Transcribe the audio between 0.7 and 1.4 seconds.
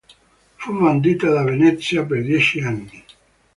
bandita